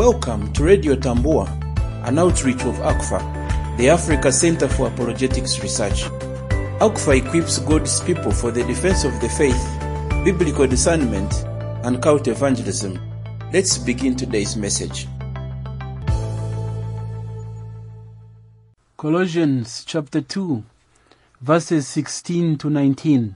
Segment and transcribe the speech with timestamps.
[0.00, 1.46] Welcome to Radio Tambua,
[2.08, 6.04] an outreach of ACFAR, the Africa Center for Apologetics Research.
[6.80, 9.62] ACFAR equips God's people for the defense of the faith,
[10.24, 11.44] biblical discernment,
[11.84, 12.98] and cult evangelism.
[13.52, 15.06] Let's begin today's message.
[18.96, 20.64] Colossians chapter 2,
[21.42, 23.34] verses 16 to 19.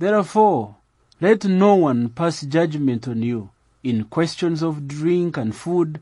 [0.00, 0.74] Therefore,
[1.20, 3.50] let no one pass judgment on you
[3.84, 6.00] in questions of drink and food,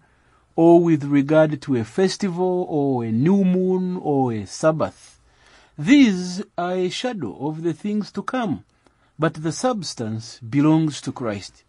[0.55, 5.21] or with regard to a festival, or a new moon, or a Sabbath.
[5.77, 8.65] These are a shadow of the things to come,
[9.19, 11.65] but the substance belongs to Christ.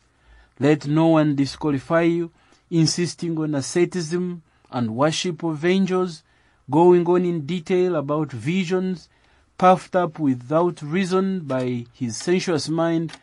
[0.60, 2.32] Let no one disqualify you,
[2.70, 6.22] insisting on asceticism and worship of angels,
[6.70, 9.10] going on in detail about visions,
[9.58, 13.14] puffed up without reason by his sensuous mind,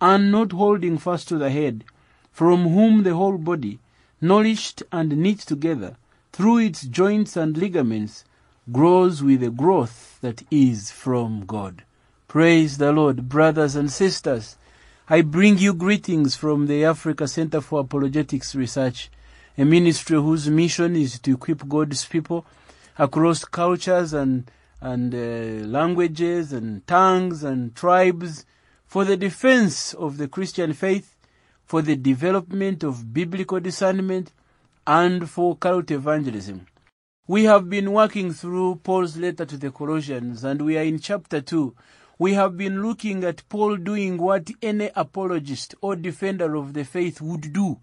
[0.00, 1.84] and not holding fast to the head,
[2.36, 3.78] from whom the whole body,
[4.20, 5.96] nourished and knit together
[6.34, 8.26] through its joints and ligaments,
[8.70, 11.82] grows with a growth that is from God.
[12.28, 14.56] Praise the Lord, brothers and sisters.
[15.08, 19.10] I bring you greetings from the Africa Center for Apologetics Research,
[19.56, 22.44] a ministry whose mission is to equip God's people
[22.98, 24.50] across cultures and
[24.82, 28.44] and uh, languages and tongues and tribes
[28.86, 31.15] for the defense of the Christian faith,
[31.66, 34.32] for the development of biblical discernment,
[34.86, 36.66] and for cult evangelism.
[37.26, 41.40] We have been working through Paul's letter to the Colossians and we are in chapter
[41.40, 41.74] 2.
[42.18, 47.20] We have been looking at Paul doing what any apologist or defender of the faith
[47.20, 47.80] would do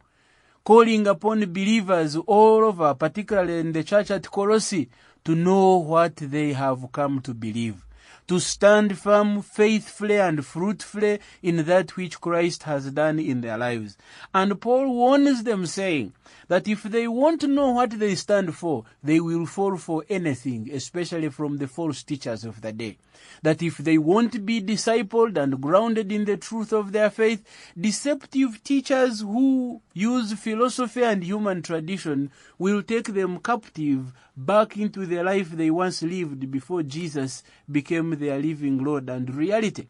[0.64, 4.90] calling upon believers all over, particularly in the church at Colossae,
[5.26, 7.86] to know what they have come to believe,
[8.28, 13.98] to stand firm faithfully and fruitfully in that which Christ has done in their lives.
[14.34, 16.14] And Paul warns them saying
[16.54, 21.28] that if they won't know what they stand for, they will fall for anything, especially
[21.28, 22.96] from the false teachers of the day.
[23.42, 27.44] That if they won't be discipled and grounded in the truth of their faith,
[27.76, 35.24] deceptive teachers who use philosophy and human tradition will take them captive back into the
[35.24, 39.88] life they once lived before Jesus became their living Lord and reality.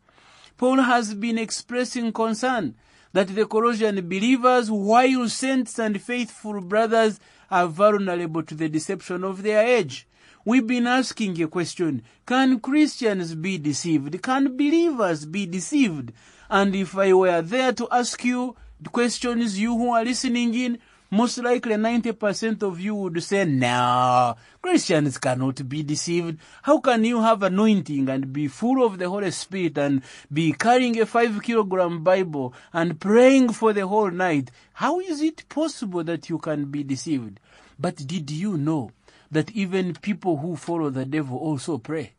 [0.56, 2.76] Paul has been expressing concern
[3.14, 7.20] that the Colossian believers, while saints and faithful brothers,
[7.50, 10.08] are vulnerable to the deception of their age.
[10.46, 12.02] We've been asking a question.
[12.26, 14.22] Can Christians be deceived?
[14.22, 16.12] Can believers be deceived?
[16.50, 20.80] And if I were there to ask you the questions, you who are listening in,
[21.14, 26.40] most likely 90% of you would say, no, Christians cannot be deceived.
[26.64, 31.00] How can you have anointing and be full of the Holy Spirit and be carrying
[31.00, 34.50] a five kilogram Bible and praying for the whole night?
[34.74, 37.40] How is it possible that you can be deceived?
[37.80, 38.90] But did you know
[39.30, 42.14] that even people who follow the devil also pray?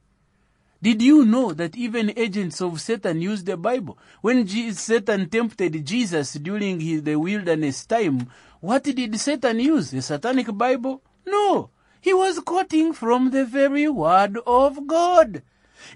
[0.85, 3.97] Did you know that even agents of Satan use the Bible?
[4.21, 8.29] When Jesus, Satan tempted Jesus during his, the wilderness time,
[8.61, 9.95] what did Satan use?
[9.95, 11.01] A satanic Bible?
[11.27, 11.71] No.
[12.03, 15.43] He was quoting from the very word of God.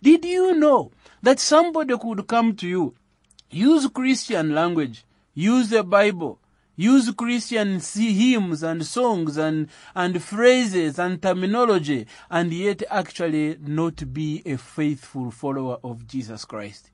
[0.03, 0.91] Did you know
[1.22, 2.94] that somebody could come to you,
[3.50, 6.41] use Christian language, use the Bible,
[6.78, 14.42] use Christian hymns and songs and, and phrases and terminology and yet actually not be
[14.46, 16.90] a faithful follower of Jesus Christ.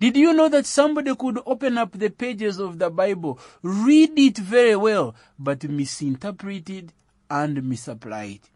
[0.00, 4.38] Did you know that somebody could open up the pages of the Bible, read it
[4.38, 6.92] very well, but misinterpret it
[7.30, 8.50] and misapply it?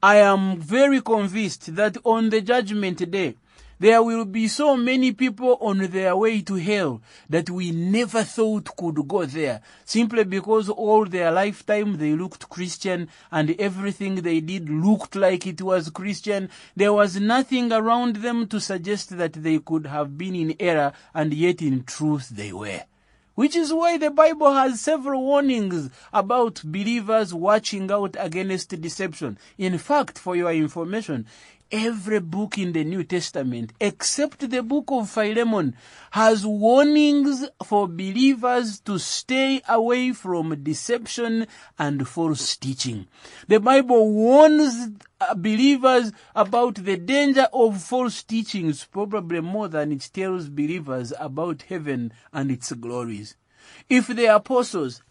[0.00, 3.34] I am very convinced that on the judgment day,
[3.84, 8.74] there will be so many people on their way to hell that we never thought
[8.78, 14.70] could go there simply because all their lifetime they looked Christian and everything they did
[14.70, 16.48] looked like it was Christian.
[16.74, 21.34] There was nothing around them to suggest that they could have been in error and
[21.34, 22.84] yet in truth they were.
[23.34, 29.36] Which is why the Bible has several warnings about believers watching out against deception.
[29.58, 31.26] In fact, for your information,
[31.74, 35.74] every book in the New Testament, except the book of Philemon,
[36.12, 43.08] has warnings for believers to stay away from deception and false teaching.
[43.48, 44.90] The Bible warns
[45.20, 51.62] uh, believers about the danger of false teachings, probably more than it tells believers about
[51.62, 53.34] heaven and its glories.
[53.88, 55.02] If the apostles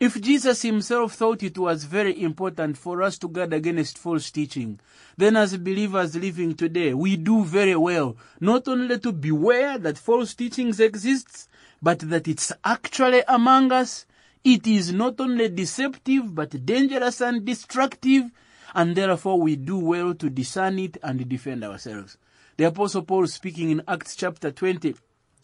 [0.00, 4.78] if Jesus himself thought it was very important for us to guard against false teaching,
[5.16, 10.34] then as believers living today, we do very well not only to beware that false
[10.34, 11.48] teachings exist,
[11.80, 14.06] but that it's actually among us
[14.46, 18.30] It is not only deceptive, but dangerous and destructive,
[18.76, 22.16] and therefore we do well to discern it and defend ourselves.
[22.56, 24.94] The Apostle Paul speaking in Acts chapter 20,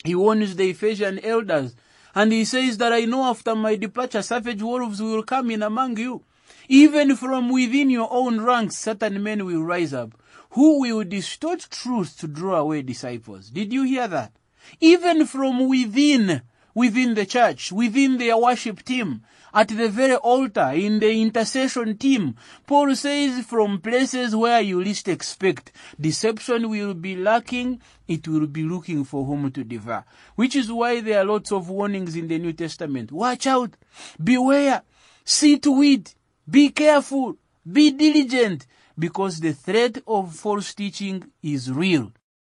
[0.04, 1.74] he warns the Ephesian elders,
[2.14, 5.98] and he says that I know after my departure savage wolves will come in among
[5.98, 6.22] you.
[6.68, 10.12] Even from within your own ranks, certain men will rise up,
[10.50, 13.50] who will distort truth to draw away disciples.
[13.50, 14.32] Did you hear that?
[14.80, 16.42] Even from within,
[16.74, 19.22] within the church, within their worship team,
[19.54, 22.34] at the very altar, in the intercession team.
[22.66, 28.62] Paul says from places where you least expect, deception will be lacking, it will be
[28.62, 30.04] looking for whom to devour.
[30.36, 33.12] Which is why there are lots of warnings in the New Testament.
[33.12, 33.76] Watch out,
[34.22, 34.82] beware,
[35.24, 36.14] see to it,
[36.48, 37.36] be careful,
[37.70, 38.66] be diligent,
[38.98, 42.12] because the threat of false teaching is real.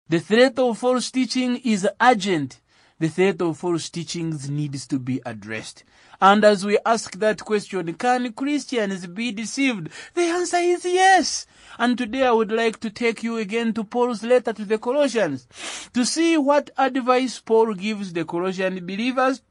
[0.09, 2.61] The threat of false teaching is urgent.
[2.99, 5.85] The threat of false teachings needs to be addressed.
[6.19, 9.91] And as we ask that question, can Christians be deceived?
[10.15, 11.47] The answer is yes.
[11.79, 15.47] And today I would like to take you again to Paul's letter to the Colossians
[15.93, 19.43] to see what advice Paul gives the Colossian believers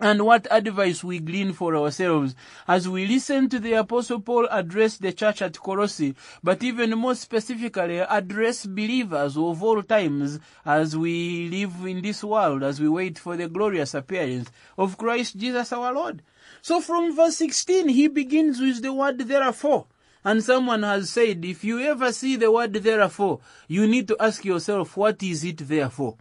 [0.00, 2.34] and what advice we glean for ourselves
[2.66, 7.14] as we listen to the apostle paul address the church at colossae but even more
[7.14, 13.18] specifically address believers of all times as we live in this world as we wait
[13.18, 16.22] for the glorious appearance of christ jesus our lord.
[16.62, 19.86] So from verse 16 he begins with the word therefore.
[20.24, 24.44] And someone has said if you ever see the word therefore you need to ask
[24.44, 26.16] yourself what is it there for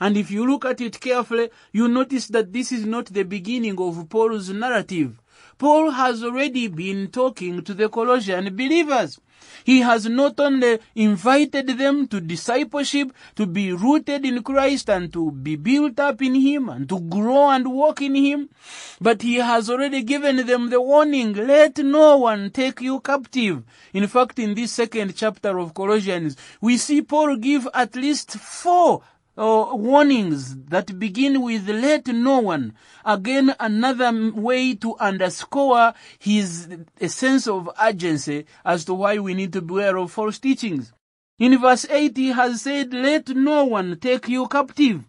[0.00, 3.78] and if you look at it carefully, you notice that this is not the beginning
[3.80, 5.20] of Paul's narrative.
[5.58, 9.20] Paul has already been talking to the Colossian believers.
[9.64, 15.30] He has not only invited them to discipleship, to be rooted in Christ and to
[15.30, 18.48] be built up in Him and to grow and walk in Him,
[19.00, 23.62] but He has already given them the warning, let no one take you captive.
[23.92, 29.02] In fact, in this second chapter of Colossians, we see Paul give at least four
[29.36, 32.74] uh, warnings that begin with let no one.
[33.04, 36.68] Again, another way to underscore his
[37.06, 40.92] sense of urgency as to why we need to beware of false teachings.
[41.38, 45.04] In verse 8, he has said, let no one take you captive.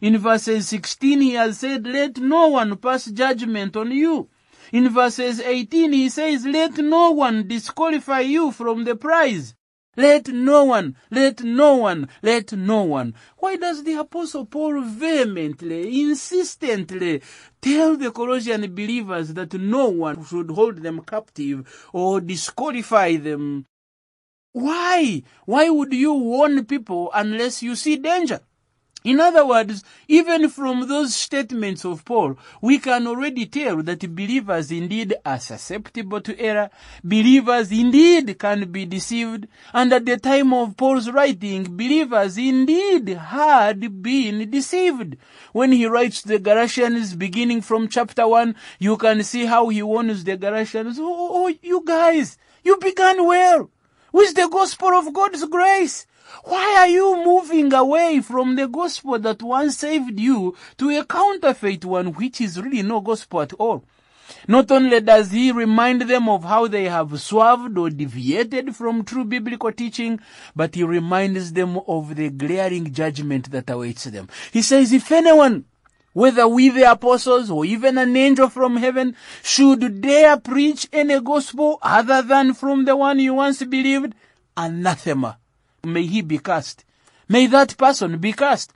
[0.00, 4.28] In verses 16, he has said, let no one pass judgment on you.
[4.72, 9.54] In verses 18, he says, let no one disqualify you from the prize.
[9.96, 13.14] Let no one, let no one, let no one.
[13.36, 17.20] Why does the apostle Paul vehemently, insistently
[17.60, 23.66] tell the Colossian believers that no one should hold them captive or disqualify them?
[24.52, 25.22] Why?
[25.44, 28.40] Why would you warn people unless you see danger?
[29.04, 34.70] In other words, even from those statements of Paul, we can already tell that believers
[34.70, 36.70] indeed are susceptible to error.
[37.02, 39.48] Believers indeed can be deceived.
[39.72, 45.16] And at the time of Paul's writing, believers indeed had been deceived.
[45.52, 50.22] When he writes the Galatians, beginning from chapter 1, you can see how he warns
[50.22, 53.68] the Galatians, oh, oh, oh you guys, you began well
[54.12, 56.06] with the gospel of God's grace.
[56.44, 61.84] Why are you moving away from the gospel that once saved you to a counterfeit
[61.84, 63.84] one which is really no gospel at all?
[64.48, 69.24] Not only does he remind them of how they have swerved or deviated from true
[69.24, 70.20] biblical teaching,
[70.56, 74.28] but he reminds them of the glaring judgment that awaits them.
[74.52, 75.66] He says, if anyone
[76.12, 81.78] whether we the apostles or even an angel from heaven should dare preach any gospel
[81.82, 84.14] other than from the one you once believed,
[84.56, 85.38] anathema.
[85.84, 86.84] May he be cast.
[87.28, 88.72] May that person be cast.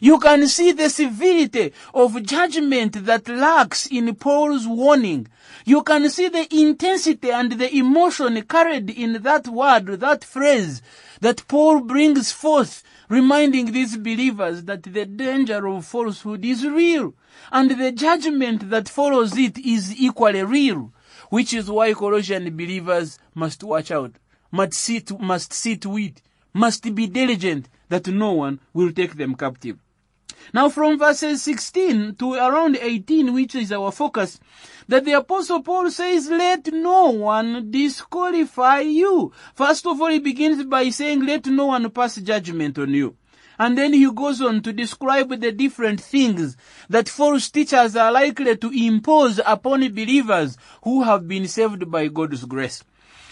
[0.00, 5.28] You can see the severity of judgment that lacks in Paul's warning.
[5.66, 10.80] You can see the intensity and the emotion carried in that word, that phrase
[11.20, 17.12] that Paul brings forth, reminding these believers that the danger of falsehood is real
[17.52, 20.90] and the judgment that follows it is equally real,
[21.28, 24.12] which is why Colossian believers must watch out,
[24.50, 26.22] must see to, must see to it,
[26.56, 29.76] must be diligent that no one will take them captive.
[30.54, 34.40] Now from verses 16 to around 18, which is our focus,
[34.88, 39.32] that the apostle Paul says, let no one disqualify you.
[39.54, 43.16] First of all, he begins by saying, let no one pass judgment on you.
[43.58, 46.56] And then he goes on to describe the different things
[46.88, 52.44] that false teachers are likely to impose upon believers who have been saved by God's
[52.44, 52.82] grace.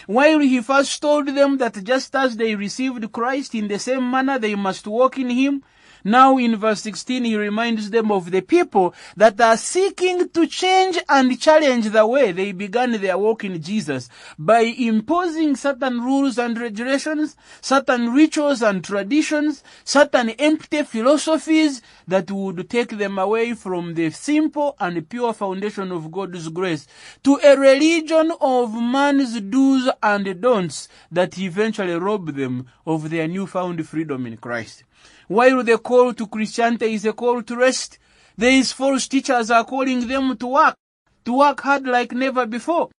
[0.07, 4.37] While he first told them that just as they received Christ in the same manner
[4.37, 5.63] they must walk in him,
[6.07, 10.99] Now in verse 16, he reminds them of the people that are seeking to change
[11.09, 14.07] and challenge the way they began their walk in Jesus
[14.37, 22.69] by imposing certain rules and regulations, certain rituals and traditions, certain empty philosophies that would
[22.69, 26.85] take them away from the simple and pure foundation of God's grace
[27.23, 33.87] to a religion of man's do's and don'ts that eventually rob them of their newfound
[33.87, 34.83] freedom in Christ.
[35.27, 37.97] While the call to Christianity is a call to rest,
[38.37, 40.75] these false teachers are calling them to work,
[41.25, 42.89] to work hard like never before,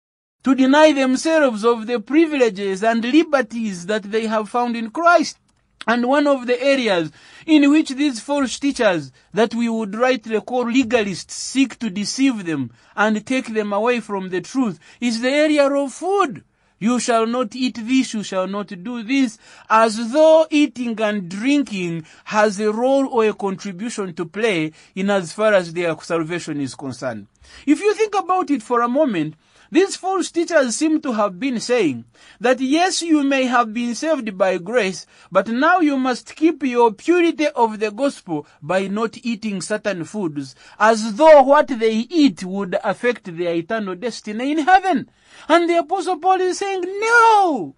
[0.43, 5.39] to deny themselves of the privileges and liberties that they have found in Christ.
[5.87, 7.13] And one of the areas
[7.47, 12.73] in which these false teachers that we would rightly call legalists seek to deceive them
[12.97, 16.43] and take them away from the truth is the area of food.
[16.79, 19.39] You shall not eat this, you shall not do this,
[19.71, 25.33] as though eating and drinking has a role or a contribution to play in as
[25.33, 27.29] far as their salvation is concerned.
[27.67, 29.37] If you think about it for a moment,
[29.71, 32.05] these false teachers seem to have been saying
[32.41, 36.93] that yes, you may have been saved by grace, but now you must keep your
[36.93, 42.77] purity of the gospel by not eating certain foods, as though what they eat would
[42.85, 45.11] affect their eternal destiny in heaven.
[45.49, 47.77] And the apostle Paul is saying, no!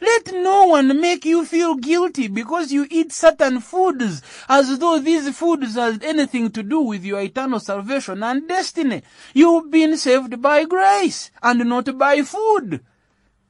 [0.00, 5.36] Let no one make you feel guilty because you eat certain foods as though these
[5.36, 9.02] foods has anything to do with your eternal salvation and destiny.
[9.34, 12.80] You've been saved by grace and not by food.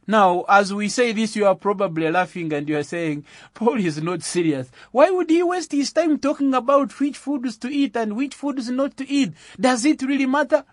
[0.09, 4.01] Now, as we say this, you are probably laughing and you are saying, Paul is
[4.01, 4.71] not serious.
[4.93, 8.71] Why would he waste his time talking about which foods to eat and which foods
[8.71, 9.33] not to eat?
[9.59, 10.65] Does it really matter?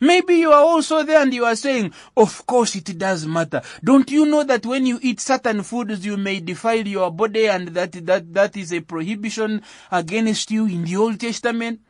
[0.00, 3.62] Maybe you are also there and you are saying, of course it does matter.
[3.82, 7.68] Don't you know that when you eat certain foods you may defile your body and
[7.68, 11.80] that, that, that is a prohibition against you in the Old Testament?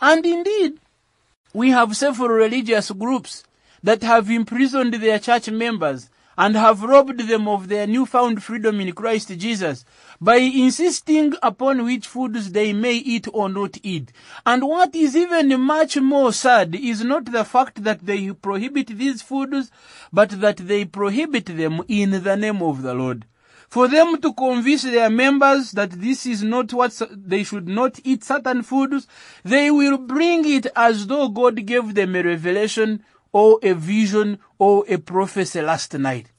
[0.00, 0.78] And indeed,
[1.54, 3.44] we have several religious groups
[3.82, 8.92] that have imprisoned their church members and have robbed them of their newfound freedom in
[8.92, 9.84] Christ Jesus
[10.24, 14.10] by insisting upon which foods they may eat or not eat.
[14.46, 19.20] And what is even much more sad is not the fact that they prohibit these
[19.20, 19.70] foods,
[20.10, 23.26] but that they prohibit them in the name of the Lord.
[23.68, 28.24] For them to convince their members that this is not what they should not eat
[28.24, 29.06] certain foods,
[29.44, 34.86] they will bring it as though God gave them a revelation or a vision or
[34.88, 36.30] a prophecy last night.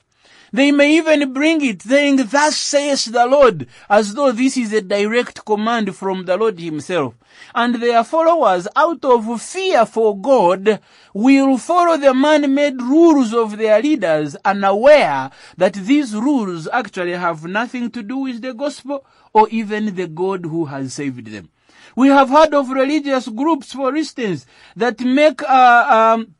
[0.55, 4.81] They may even bring it saying, thus says the Lord, as though this is a
[4.81, 7.13] direct command from the Lord himself.
[7.53, 10.79] And their followers, out of fear for God,
[11.13, 17.91] will follow the man-made rules of their leaders, unaware that these rules actually have nothing
[17.91, 21.49] to do with the gospel or even the God who has saved them.
[21.97, 24.45] We have heard of religious groups, for instance,
[24.77, 26.34] that make uh, um,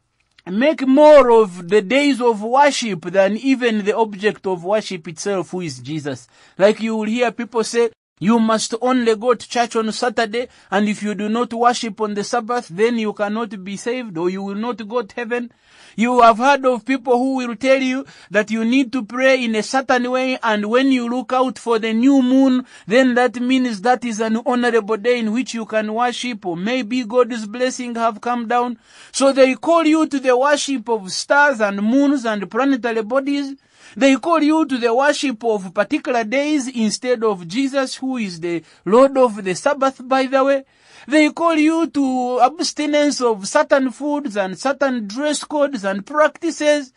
[0.47, 5.61] make more of the days of worship than even the object of worship itself, who
[5.61, 6.27] is Jesus.
[6.57, 10.88] Like you will hear people say, you must only go to church on Saturday, and
[10.88, 14.41] if you do not worship on the Sabbath, then you cannot be saved, or you
[14.41, 15.51] will not go to heaven.
[15.98, 19.55] You have heard of people who will tell you that you need to pray in
[19.55, 23.81] a certain way, and when you look out for the new moon, then that means
[23.81, 28.22] that is an honorable day in which you can worship, or maybe God's blessing have
[28.22, 28.77] come down.
[29.12, 33.55] So they call you to the worship of stars and moons and planetary bodies.
[33.96, 38.63] They call you to the worship of particular days instead of Jesus, who is the
[38.86, 40.63] Lord of the Sabbath, by the way.
[41.08, 46.94] They call you to abstinence of certain foods and certain dress codes and practices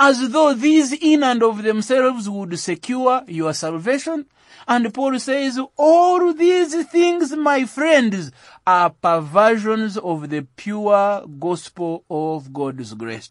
[0.00, 4.26] as though these in and of themselves would secure your salvation.
[4.66, 8.30] And Paul says, all these things, my friends,
[8.66, 13.30] are perversions of the pure gospel of God's grace.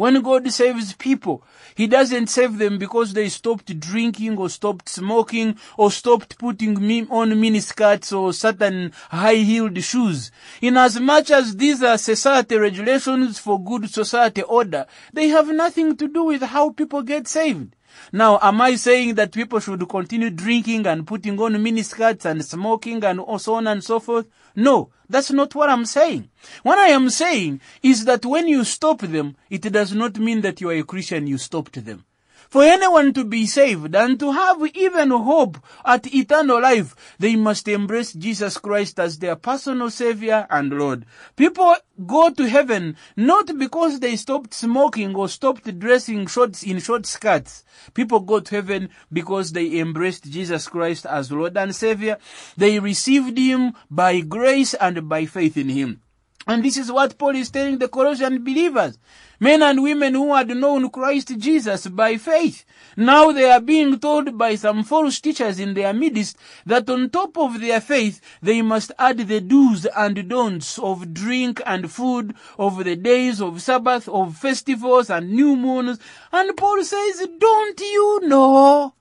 [0.00, 5.58] When God saves people, He doesn't save them because they stopped drinking or stopped smoking
[5.76, 6.78] or stopped putting
[7.10, 10.30] on miniskirts or certain high-heeled shoes.
[10.62, 15.94] In as much as these are society regulations for good society order, they have nothing
[15.98, 17.76] to do with how people get saved.
[18.12, 23.04] Now, am I saying that people should continue drinking and putting on miniskirts and smoking
[23.04, 24.26] and so on and so forth?
[24.56, 26.28] No, that's not what I'm saying.
[26.62, 30.60] What I am saying is that when you stop them, it does not mean that
[30.60, 32.04] you are a Christian, you stopped them.
[32.50, 37.68] For anyone to be saved and to have even hope at eternal life, they must
[37.68, 41.06] embrace Jesus Christ as their personal Savior and Lord.
[41.36, 47.06] People go to heaven not because they stopped smoking or stopped dressing shorts in short
[47.06, 47.62] skirts.
[47.94, 52.18] People go to heaven because they embraced Jesus Christ as Lord and Savior.
[52.56, 56.02] They received Him by grace and by faith in Him.
[56.50, 58.98] And this is what Paul is telling the Colossian believers.
[59.38, 62.64] Men and women who had known Christ Jesus by faith.
[62.96, 67.38] Now they are being told by some false teachers in their midst that on top
[67.38, 72.82] of their faith, they must add the do's and don'ts of drink and food, of
[72.82, 76.00] the days of Sabbath, of festivals and new moons.
[76.32, 78.94] And Paul says, don't you know?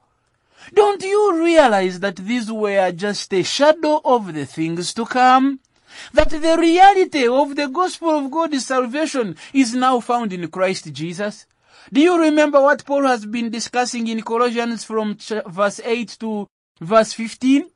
[0.75, 5.61] Don't you realize that these were just a shadow of the things to come?
[6.13, 11.45] That the reality of the gospel of God's salvation is now found in Christ Jesus.
[11.91, 16.47] Do you remember what Paul has been discussing in Colossians from verse 8 to
[16.81, 17.69] verse 15?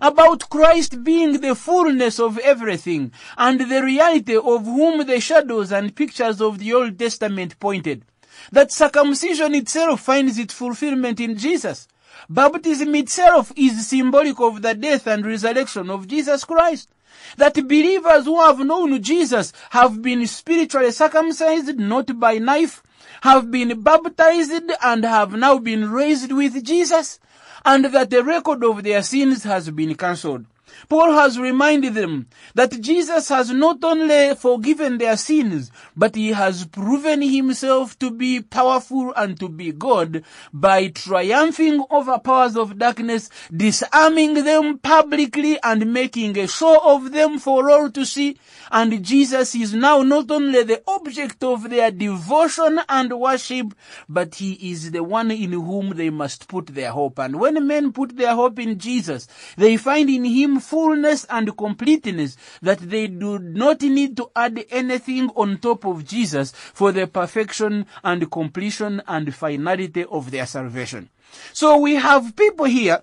[0.00, 5.94] About Christ being the fullness of everything and the reality of whom the shadows and
[5.94, 8.04] pictures of the Old Testament pointed.
[8.50, 11.86] That circumcision itself finds its fulfillment in Jesus.
[12.28, 16.88] Baptism itself is symbolic of the death and resurrection of Jesus Christ
[17.36, 22.82] that believers who have known Jesus have been spiritually circumcised not by knife,
[23.22, 27.18] have been baptized and have now been raised with Jesus,
[27.64, 30.46] and that the record of their sins has been cancelled.
[30.88, 36.66] Paul has reminded them that Jesus has not only forgiven their sins, but he has
[36.66, 43.30] proven himself to be powerful and to be God by triumphing over powers of darkness,
[43.54, 48.38] disarming them publicly and making a show of them for all to see.
[48.70, 53.74] And Jesus is now not only the object of their devotion and worship,
[54.08, 57.18] but he is the one in whom they must put their hope.
[57.18, 62.36] And when men put their hope in Jesus, they find in him fullness and completeness
[62.62, 67.86] that they do not need to add anything on top of Jesus for the perfection
[68.04, 71.08] and completion and finality of their salvation.
[71.52, 73.02] So we have people here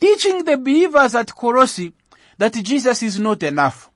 [0.00, 1.92] teaching the believers at Colossae
[2.38, 3.90] that Jesus is not enough.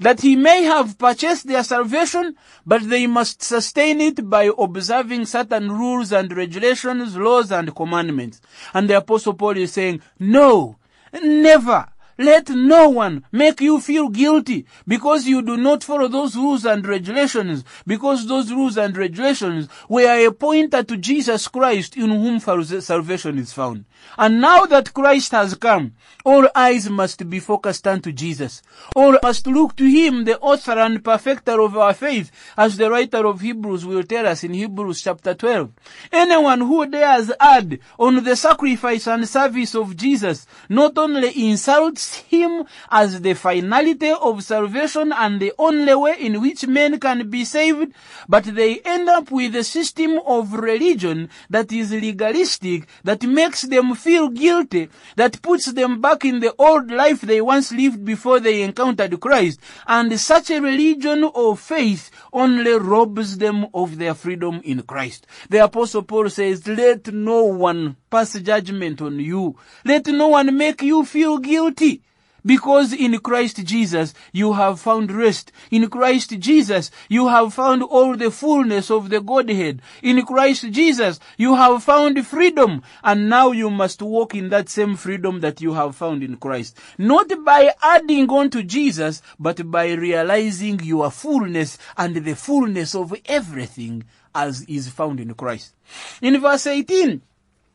[0.00, 5.72] That he may have purchased their salvation, but they must sustain it by observing certain
[5.72, 8.40] rules and regulations, laws and commandments.
[8.72, 10.76] And the apostle Paul is saying, no,
[11.20, 11.88] never.
[12.18, 16.84] Let no one make you feel guilty because you do not follow those rules and
[16.84, 23.38] regulations, because those rules and regulations were a pointer to Jesus Christ in whom salvation
[23.38, 23.84] is found.
[24.16, 28.62] And now that Christ has come, all eyes must be focused unto Jesus.
[28.96, 33.26] All must look to Him, the author and perfecter of our faith, as the writer
[33.26, 35.72] of Hebrews will tell us in Hebrews chapter 12.
[36.10, 42.64] Anyone who dares add on the sacrifice and service of Jesus not only insults him
[42.90, 47.92] as the finality of salvation and the only way in which men can be saved,
[48.28, 53.94] but they end up with a system of religion that is legalistic, that makes them
[53.94, 58.62] feel guilty, that puts them back in the old life they once lived before they
[58.62, 59.60] encountered Christ.
[59.86, 65.26] And such a religion of faith only robs them of their freedom in Christ.
[65.50, 69.56] The apostle Paul says, let no one pass judgment on you.
[69.84, 72.02] Let no one make you feel guilty.
[72.46, 75.52] Because in Christ Jesus you have found rest.
[75.70, 79.82] In Christ Jesus you have found all the fullness of the Godhead.
[80.02, 82.82] In Christ Jesus you have found freedom.
[83.02, 86.78] And now you must walk in that same freedom that you have found in Christ.
[86.96, 93.14] Not by adding on to Jesus, but by realizing your fullness and the fullness of
[93.26, 95.74] everything as is found in Christ.
[96.22, 97.20] In verse 18,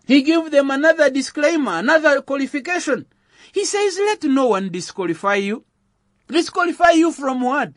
[0.06, 3.06] he gives them another disclaimer, another qualification.
[3.52, 5.64] He says, let no one disqualify you.
[6.28, 7.74] Disqualify you from what?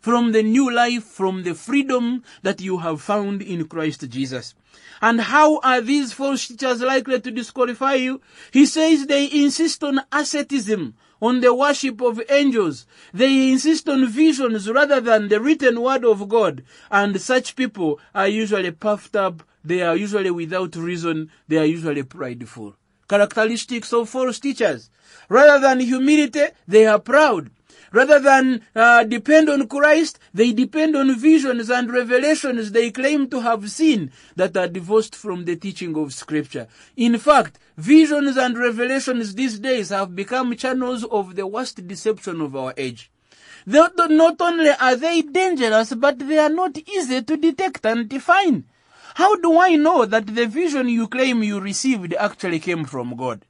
[0.00, 4.54] From the new life, from the freedom that you have found in Christ Jesus.
[5.02, 8.20] And how are these false teachers likely to disqualify you?
[8.52, 12.86] He says they insist on asceticism, on the worship of angels.
[13.12, 16.62] They insist on visions rather than the written word of God.
[16.90, 19.42] And such people are usually puffed up.
[19.66, 21.28] They are usually without reason.
[21.48, 22.76] They are usually prideful.
[23.08, 24.90] Characteristics of false teachers.
[25.28, 27.50] Rather than humility, they are proud.
[27.92, 33.40] Rather than uh, depend on Christ, they depend on visions and revelations they claim to
[33.40, 36.68] have seen that are divorced from the teaching of Scripture.
[36.96, 42.54] In fact, visions and revelations these days have become channels of the worst deception of
[42.54, 43.10] our age.
[43.66, 48.64] Not only are they dangerous, but they are not easy to detect and define.
[49.16, 53.46] How do I know that the vision you claim you received actually came from God?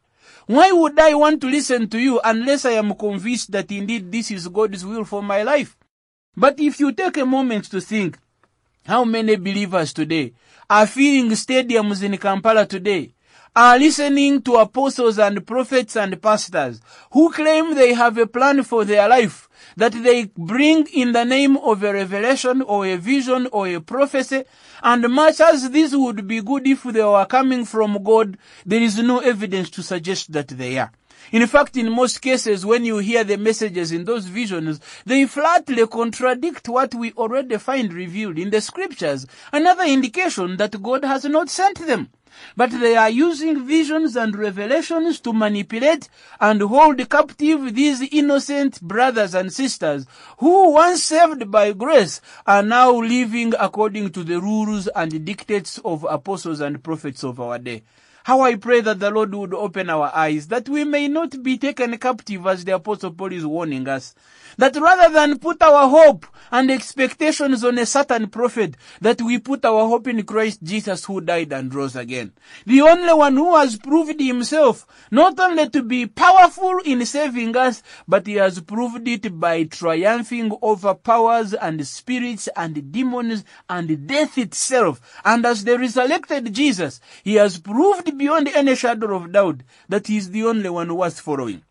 [0.46, 4.30] Why would I want to listen to you unless I am convinced that indeed this
[4.30, 5.76] is God's will for my life?
[6.36, 8.16] But if you take a moment to think,
[8.86, 10.34] how many believers today
[10.70, 13.14] are filling stadiums in Kampala today,
[13.56, 18.84] are listening to apostles and prophets and pastors who claim they have a plan for
[18.84, 19.45] their life
[19.76, 24.44] that they bring in the name of a revelation or a vision or a prophecy.
[24.82, 28.98] And much as this would be good if they were coming from God, there is
[28.98, 30.92] no evidence to suggest that they are.
[31.32, 35.84] In fact, in most cases, when you hear the messages in those visions, they flatly
[35.86, 39.26] contradict what we already find revealed in the scriptures.
[39.52, 42.10] Another indication that God has not sent them.
[42.56, 46.08] But they are using visions and revelations to manipulate
[46.40, 50.06] and hold captive these innocent brothers and sisters
[50.38, 56.06] who once saved by grace are now living according to the rules and dictates of
[56.08, 57.82] apostles and prophets of our day.
[58.26, 61.58] How I pray that the Lord would open our eyes, that we may not be
[61.58, 64.16] taken captive as the Apostle Paul is warning us.
[64.58, 69.64] That rather than put our hope and expectations on a certain prophet, that we put
[69.64, 72.32] our hope in Christ Jesus who died and rose again.
[72.64, 77.80] The only one who has proved himself not only to be powerful in saving us,
[78.08, 84.36] but he has proved it by triumphing over powers and spirits and demons and death
[84.36, 85.00] itself.
[85.24, 90.16] And as the resurrected Jesus, he has proved beyond any shadow of doubt that he
[90.16, 91.62] is the only one worth following.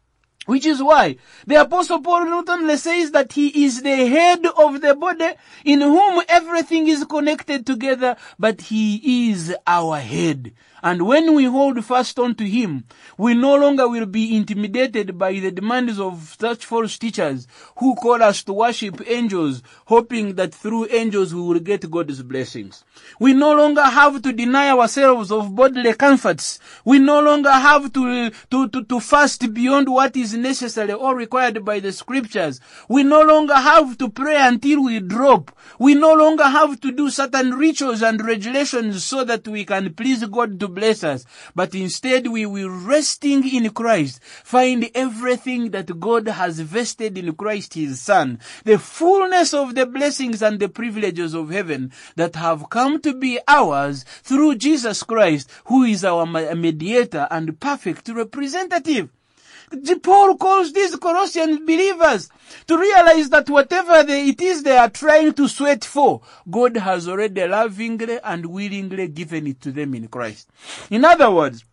[0.45, 4.79] Which is why the apostle Paul not only says that he is the head of
[4.81, 5.31] the body
[5.63, 10.53] in whom everything is connected together, but he is our head.
[10.86, 12.84] And when we hold fast on to him,
[13.17, 18.21] we no longer will be intimidated by the demands of such false teachers who call
[18.21, 22.84] us to worship angels, hoping that through angels we will get God's blessings.
[23.19, 26.60] We no longer have to deny ourselves of bodily comforts.
[26.84, 31.63] We no longer have to, to, to, to fast beyond what is necessary or required
[31.65, 32.60] by the scriptures.
[32.88, 35.52] We no longer have to pray until we drop.
[35.80, 40.26] We no longer have to do certain rituals and regulations so that we can please
[40.26, 41.26] God to bless us.
[41.54, 47.74] But instead we will resting in Christ find everything that God has vested in Christ
[47.74, 48.39] his son.
[48.63, 53.39] The fullness of the blessings and the privileges of heaven that have come to be
[53.48, 59.10] ours through Jesus Christ who is our mediator and perfect representative.
[60.04, 62.30] Paul calls these Colossian believers
[62.67, 67.08] to realize that whatever they, it is they are trying to sweat for, God has
[67.08, 70.49] already lovingly and willingly given it to them in Christ.
[70.89, 71.63] In other words,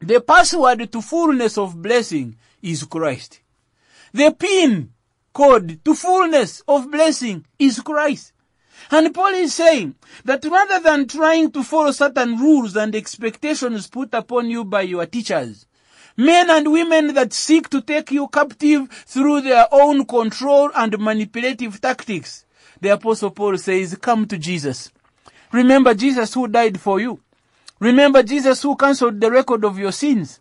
[0.00, 3.40] the password to fullness of blessing is Christ.
[4.12, 4.90] The pin
[5.32, 8.32] code to fullness of blessing is Christ.
[8.90, 14.14] And Paul is saying that rather than trying to follow certain rules and expectations put
[14.14, 15.66] upon you by your teachers,
[16.18, 21.80] men and women that seek to take you captive through their own control and manipulative
[21.80, 22.44] tactics.
[22.80, 24.90] The apostle Paul says, come to Jesus.
[25.52, 27.20] Remember Jesus who died for you.
[27.78, 30.40] Remember Jesus who cancelled the record of your sins.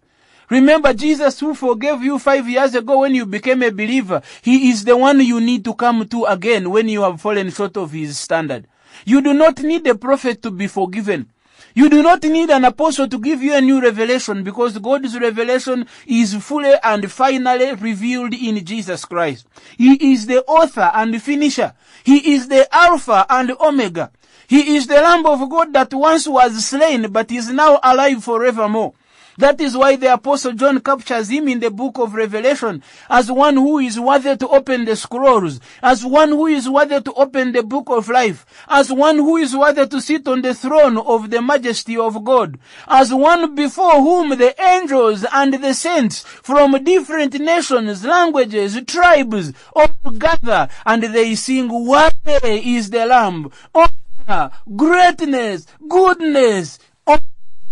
[0.49, 4.23] Remember Jesus who forgave you five years ago when you became a believer.
[4.41, 7.77] He is the one you need to come to again when you have fallen short
[7.77, 8.67] of his standard.
[9.05, 11.29] You do not need a prophet to be forgiven.
[11.77, 15.85] You do not need an apostle to give you a new revelation because God's revelation
[16.07, 19.45] is fully and finally revealed in Jesus Christ.
[19.77, 21.75] He is the author and finisher.
[22.03, 24.09] He is the Alpha and Omega.
[24.47, 28.95] He is the Lamb of God that once was slain but is now alive forevermore.
[29.37, 33.55] That is why the apostle John captures him in the book of Revelation as one
[33.55, 37.61] who is worthy to open the scrolls, as one who is worthy to open the
[37.61, 41.41] book of life, as one who is worthy to sit on the throne of the
[41.41, 48.03] majesty of God, as one before whom the angels and the saints from different nations,
[48.03, 53.51] languages, tribes all gather and they sing, Worthy is the Lamb.
[53.75, 56.79] Honor, greatness, goodness,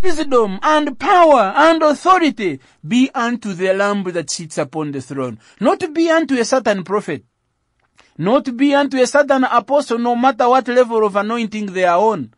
[0.05, 5.39] wisdom and power and authority be unto the lamb that sits upon the throne.
[5.59, 7.25] Not be unto a certain prophet.
[8.15, 12.31] Not be unto a certain apostle no matter what level of anointing they are on.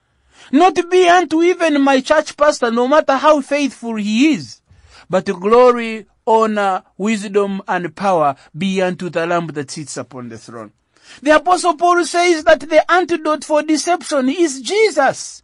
[0.53, 4.61] Not be unto even my church pastor no matter how faithful he is.
[5.09, 10.71] But glory, honor, wisdom and power be unto the lamb that sits upon the throne.
[11.21, 15.43] The apostle Paul says that the antidote for deception is Jesus.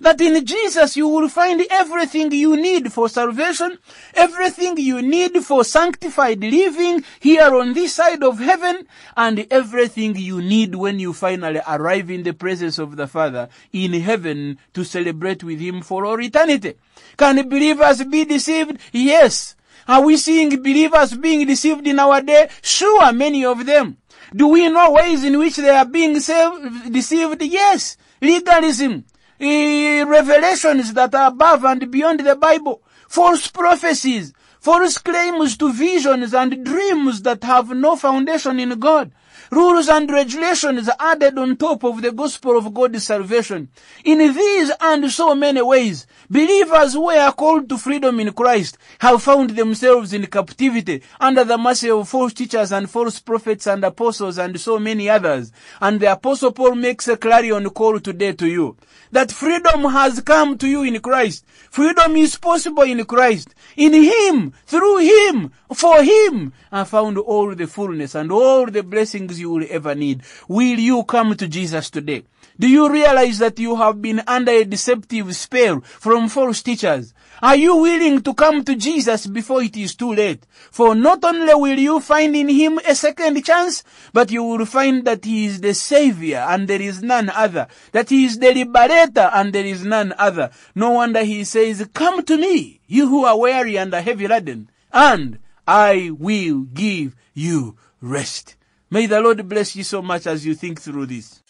[0.00, 3.78] That in Jesus you will find everything you need for salvation,
[4.14, 10.40] everything you need for sanctified living here on this side of heaven, and everything you
[10.42, 15.42] need when you finally arrive in the presence of the Father in heaven to celebrate
[15.42, 16.74] with Him for all eternity.
[17.16, 18.78] Can believers be deceived?
[18.92, 19.56] Yes.
[19.88, 22.48] Are we seeing believers being deceived in our day?
[22.60, 23.98] Sure, many of them.
[24.34, 27.40] Do we know ways in which they are being saved, deceived?
[27.42, 27.96] Yes.
[28.20, 29.04] Legalism,
[29.40, 36.64] revelations that are above and beyond the Bible, false prophecies, false claims to visions and
[36.64, 39.12] dreams that have no foundation in God.
[39.50, 43.68] Rules and regulations added on top of the gospel of God's salvation.
[44.04, 49.22] In these and so many ways, believers who are called to freedom in Christ have
[49.22, 54.38] found themselves in captivity under the mercy of false teachers and false prophets and apostles
[54.38, 55.52] and so many others.
[55.80, 58.76] And the apostle Paul makes a clarion call today to you
[59.12, 61.44] that freedom has come to you in Christ.
[61.70, 63.54] Freedom is possible in Christ.
[63.76, 69.40] In Him, through Him, for Him, I found all the fullness and all the blessings
[69.40, 70.22] you will ever need.
[70.48, 72.24] Will you come to Jesus today?
[72.58, 77.12] Do you realize that you have been under a deceptive spell from false teachers?
[77.42, 80.46] Are you willing to come to Jesus before it is too late?
[80.70, 85.04] For not only will you find in Him a second chance, but you will find
[85.04, 87.66] that He is the Savior and there is none other.
[87.92, 90.50] That He is the Liberator and there is none other.
[90.74, 94.70] No wonder He says, Come to me, you who are weary and are heavy laden,
[94.90, 98.56] and I will give you rest.
[98.90, 101.42] May the Lord bless you so much as you think through this.